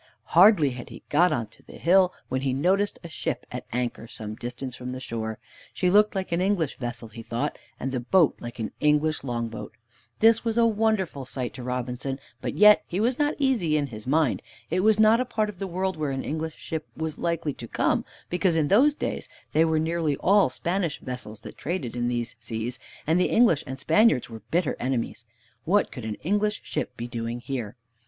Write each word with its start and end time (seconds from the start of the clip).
Hardly 0.33 0.71
had 0.71 0.89
he 0.89 1.03
got 1.09 1.31
on 1.31 1.45
to 1.49 1.61
the 1.61 1.77
hill 1.77 2.11
when 2.27 2.41
he 2.41 2.53
noticed 2.53 2.97
a 3.03 3.07
ship 3.07 3.45
at 3.51 3.67
anchor 3.71 4.07
some 4.07 4.33
distance 4.33 4.75
from 4.75 4.93
the 4.93 4.99
shore. 4.99 5.37
She 5.75 5.91
looked 5.91 6.15
like 6.15 6.31
an 6.31 6.41
English 6.41 6.79
vessel, 6.79 7.09
he 7.09 7.21
thought, 7.21 7.59
and 7.79 7.91
the 7.91 7.99
boat 7.99 8.35
like 8.39 8.57
an 8.57 8.71
English 8.79 9.23
long 9.23 9.47
boat. 9.47 9.73
This 10.17 10.43
was 10.43 10.57
a 10.57 10.65
wonderful 10.65 11.27
sight 11.27 11.53
to 11.53 11.61
Robinson, 11.61 12.19
but 12.41 12.55
yet 12.55 12.83
he 12.87 12.99
was 12.99 13.19
not 13.19 13.35
easy 13.37 13.77
in 13.77 13.85
his 13.93 14.07
mind. 14.07 14.41
It 14.71 14.79
was 14.79 14.99
not 14.99 15.19
a 15.19 15.23
part 15.23 15.49
of 15.49 15.59
the 15.59 15.67
world 15.67 15.97
where 15.97 16.09
an 16.09 16.23
English 16.23 16.55
ship 16.55 16.87
was 16.97 17.19
likely 17.19 17.53
to 17.53 17.67
come, 17.67 18.03
because 18.27 18.55
in 18.55 18.69
those 18.69 18.95
days 18.95 19.29
they 19.51 19.63
were 19.63 19.77
nearly 19.77 20.15
all 20.17 20.49
Spanish 20.49 20.97
vessels 20.99 21.41
that 21.41 21.59
traded 21.59 21.95
in 21.95 22.07
these 22.07 22.35
seas, 22.39 22.79
and 23.05 23.19
the 23.19 23.29
English 23.29 23.63
and 23.67 23.79
Spaniards 23.79 24.31
were 24.31 24.41
bitter 24.49 24.75
enemies. 24.79 25.27
What 25.63 25.91
could 25.91 26.05
an 26.05 26.15
English 26.23 26.61
ship 26.63 26.97
be 26.97 27.07
doing 27.07 27.39
here? 27.39 27.75